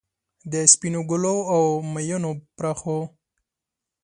[0.51, 2.99] د سپینو ګلو، اومیینو پرخو،